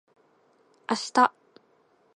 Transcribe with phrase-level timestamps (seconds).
[0.87, 1.31] あした